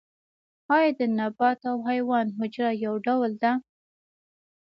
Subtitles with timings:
[0.75, 3.51] ایا د نبات او حیوان حجره یو ډول ده